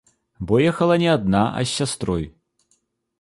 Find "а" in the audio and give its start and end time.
1.59-1.61